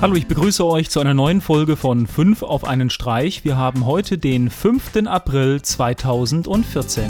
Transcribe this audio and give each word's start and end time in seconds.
Hallo, 0.00 0.14
ich 0.14 0.28
begrüße 0.28 0.64
euch 0.64 0.90
zu 0.90 1.00
einer 1.00 1.12
neuen 1.12 1.40
Folge 1.40 1.74
von 1.74 2.06
5 2.06 2.44
auf 2.44 2.64
einen 2.64 2.88
Streich. 2.88 3.44
Wir 3.44 3.56
haben 3.56 3.84
heute 3.84 4.16
den 4.16 4.48
5. 4.48 5.08
April 5.08 5.60
2014. 5.60 7.08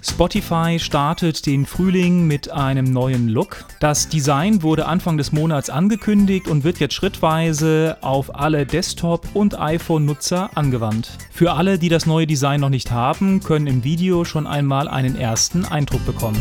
Spotify 0.00 0.78
startet 0.78 1.46
den 1.46 1.66
Frühling 1.66 2.28
mit 2.28 2.48
einem 2.52 2.84
neuen 2.84 3.26
Look. 3.28 3.64
Das 3.80 4.08
Design 4.08 4.62
wurde 4.62 4.86
Anfang 4.86 5.16
des 5.16 5.32
Monats 5.32 5.68
angekündigt 5.68 6.46
und 6.46 6.62
wird 6.62 6.78
jetzt 6.78 6.94
schrittweise 6.94 7.96
auf 8.02 8.36
alle 8.36 8.64
Desktop- 8.64 9.26
und 9.34 9.58
iPhone-Nutzer 9.58 10.56
angewandt. 10.56 11.10
Für 11.32 11.54
alle, 11.54 11.80
die 11.80 11.88
das 11.88 12.06
neue 12.06 12.28
Design 12.28 12.60
noch 12.60 12.68
nicht 12.68 12.92
haben, 12.92 13.40
können 13.40 13.66
im 13.66 13.82
Video 13.82 14.24
schon 14.24 14.46
einmal 14.46 14.86
einen 14.86 15.16
ersten 15.16 15.64
Eindruck 15.64 16.06
bekommen. 16.06 16.38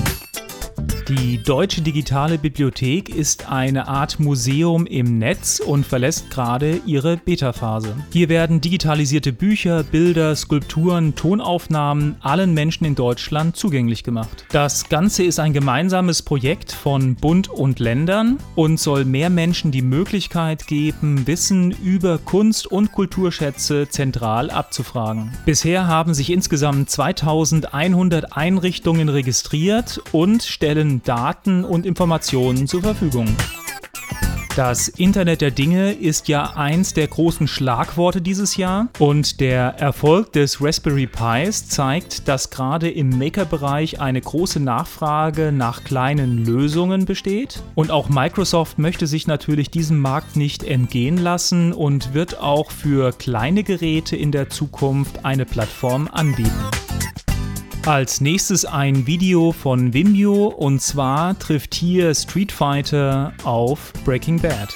Die 1.10 1.42
Deutsche 1.42 1.82
Digitale 1.82 2.38
Bibliothek 2.38 3.08
ist 3.08 3.50
eine 3.50 3.88
Art 3.88 4.20
Museum 4.20 4.86
im 4.86 5.20
Netz 5.20 5.62
und 5.62 5.86
verlässt 5.86 6.30
gerade 6.30 6.82
ihre 6.86 7.16
Beta-Phase. 7.16 7.96
Hier 8.12 8.28
werden 8.28 8.60
digitalisierte 8.60 9.32
Bücher, 9.32 9.84
Bilder, 9.84 10.36
Skulpturen, 10.36 11.16
Tonaufnahmen 11.16 12.18
allen 12.20 12.54
Menschen 12.54 12.84
in 12.84 12.96
Deutschland 12.96 13.56
zugänglich 13.56 14.04
gemacht. 14.04 14.44
Das 14.52 14.90
Ganze 14.90 15.24
ist 15.24 15.40
ein 15.40 15.54
gemeinsames 15.54 16.24
Projekt 16.24 16.74
von 16.74 17.16
Bund 17.16 17.48
und 17.48 17.80
Ländern 17.80 18.38
und 18.56 18.78
soll 18.78 19.06
mehr 19.06 19.30
Menschen 19.30 19.72
die 19.72 19.84
Möglichkeit 19.84 20.68
geben, 20.68 21.26
Wissen 21.26 21.72
über 21.72 22.18
Kunst- 22.18 22.68
und 22.68 22.92
Kulturschätze 22.92 23.88
zentral 23.88 24.50
abzufragen. 24.50 25.32
Bisher 25.46 25.88
haben 25.88 26.14
sich 26.14 26.30
insgesamt 26.30 26.90
2100 26.90 28.36
Einrichtungen 28.36 29.08
registriert 29.08 30.02
und 30.12 30.44
stellen 30.44 30.97
Daten 31.04 31.64
und 31.64 31.86
Informationen 31.86 32.68
zur 32.68 32.82
Verfügung. 32.82 33.28
Das 34.58 34.88
Internet 34.88 35.42
der 35.42 35.52
Dinge 35.52 35.92
ist 35.92 36.28
ja 36.28 36.56
eins 36.56 36.96
der 36.96 37.06
großen 37.06 37.48
Schlagworte 37.48 38.24
dieses 38.24 38.58
Jahr 38.58 38.88
und 38.98 39.40
der 39.40 39.76
Erfolg 39.78 40.34
des 40.34 40.60
Raspberry 40.60 41.06
Pis 41.06 41.70
zeigt, 41.70 42.28
dass 42.28 42.50
gerade 42.50 42.90
im 42.90 43.10
Maker-Bereich 43.10 44.02
eine 44.02 44.20
große 44.20 44.60
Nachfrage 44.60 45.52
nach 45.52 45.84
kleinen 45.84 46.44
Lösungen 46.44 47.06
besteht. 47.06 47.62
Und 47.76 47.92
auch 47.92 48.10
Microsoft 48.10 48.80
möchte 48.80 49.06
sich 49.06 49.28
natürlich 49.28 49.70
diesem 49.70 50.00
Markt 50.00 50.36
nicht 50.36 50.64
entgehen 50.64 51.20
lassen 51.20 51.72
und 51.72 52.16
wird 52.16 52.40
auch 52.40 52.72
für 52.72 53.12
kleine 53.12 53.62
Geräte 53.62 54.16
in 54.16 54.32
der 54.32 54.50
Zukunft 54.50 55.24
eine 55.24 55.46
Plattform 55.46 56.10
anbieten. 56.12 56.87
Als 57.88 58.20
nächstes 58.20 58.66
ein 58.66 59.08
Video 59.08 59.54
von 59.54 59.94
Vimeo 59.94 60.48
und 60.48 60.82
zwar 60.82 61.40
trifft 61.40 61.74
hier 61.74 62.14
Street 62.14 62.52
Fighter 62.52 63.32
auf 63.46 63.94
Breaking 64.04 64.42
Bad. 64.42 64.76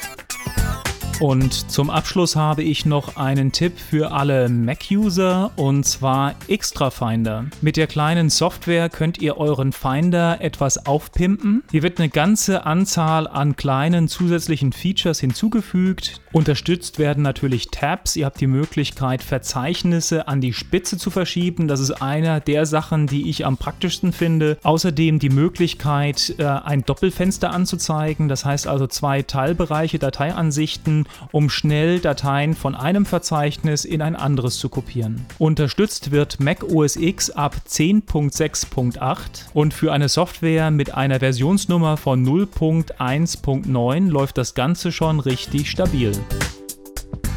Und 1.21 1.69
zum 1.69 1.91
Abschluss 1.91 2.35
habe 2.35 2.63
ich 2.63 2.87
noch 2.87 3.15
einen 3.15 3.51
Tipp 3.51 3.77
für 3.77 4.11
alle 4.11 4.49
Mac-User 4.49 5.51
und 5.55 5.83
zwar 5.85 6.33
Extra 6.47 6.89
Finder. 6.89 7.45
Mit 7.61 7.77
der 7.77 7.85
kleinen 7.85 8.31
Software 8.31 8.89
könnt 8.89 9.21
ihr 9.21 9.37
euren 9.37 9.71
Finder 9.71 10.41
etwas 10.41 10.87
aufpimpen. 10.87 11.61
Hier 11.69 11.83
wird 11.83 11.99
eine 11.99 12.09
ganze 12.09 12.65
Anzahl 12.65 13.27
an 13.27 13.55
kleinen 13.55 14.07
zusätzlichen 14.07 14.73
Features 14.73 15.19
hinzugefügt. 15.19 16.21
Unterstützt 16.31 16.97
werden 16.97 17.21
natürlich 17.21 17.67
Tabs. 17.69 18.15
Ihr 18.15 18.25
habt 18.25 18.41
die 18.41 18.47
Möglichkeit, 18.47 19.21
Verzeichnisse 19.21 20.27
an 20.27 20.41
die 20.41 20.53
Spitze 20.53 20.97
zu 20.97 21.11
verschieben. 21.11 21.67
Das 21.67 21.81
ist 21.81 22.01
einer 22.01 22.39
der 22.39 22.65
Sachen, 22.65 23.05
die 23.05 23.29
ich 23.29 23.45
am 23.45 23.57
praktischsten 23.57 24.11
finde. 24.11 24.57
Außerdem 24.63 25.19
die 25.19 25.29
Möglichkeit, 25.29 26.33
äh, 26.39 26.45
ein 26.45 26.83
Doppelfenster 26.83 27.51
anzuzeigen. 27.51 28.27
Das 28.27 28.43
heißt 28.43 28.65
also 28.65 28.87
zwei 28.87 29.21
Teilbereiche, 29.21 29.99
Dateiansichten 29.99 31.05
um 31.31 31.49
schnell 31.49 31.99
Dateien 31.99 32.55
von 32.55 32.75
einem 32.75 33.05
Verzeichnis 33.05 33.85
in 33.85 34.01
ein 34.01 34.15
anderes 34.15 34.57
zu 34.57 34.69
kopieren. 34.69 35.25
Unterstützt 35.37 36.11
wird 36.11 36.39
Mac 36.39 36.63
OS 36.63 36.95
X 36.95 37.29
ab 37.29 37.55
10.6.8 37.67 39.17
und 39.53 39.73
für 39.73 39.91
eine 39.91 40.09
Software 40.09 40.71
mit 40.71 40.93
einer 40.93 41.19
Versionsnummer 41.19 41.97
von 41.97 42.25
0.1.9 42.25 44.09
läuft 44.09 44.37
das 44.37 44.53
Ganze 44.53 44.91
schon 44.91 45.19
richtig 45.19 45.69
stabil. 45.69 46.11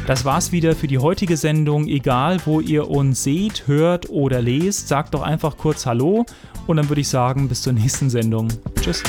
Das 0.07 0.23
war's 0.23 0.51
wieder 0.51 0.75
für 0.75 0.85
die 0.85 0.99
heutige 0.99 1.35
Sendung. 1.35 1.87
Egal, 1.87 2.39
wo 2.45 2.59
ihr 2.59 2.89
uns 2.89 3.23
seht, 3.23 3.65
hört 3.65 4.09
oder 4.09 4.39
lest, 4.39 4.87
sagt 4.87 5.15
doch 5.15 5.23
einfach 5.23 5.57
kurz 5.57 5.87
Hallo 5.87 6.25
und 6.67 6.77
dann 6.77 6.89
würde 6.89 7.01
ich 7.01 7.07
sagen, 7.07 7.47
bis 7.47 7.63
zur 7.63 7.73
nächsten 7.73 8.11
Sendung. 8.11 8.49
Tschüss. 8.79 9.01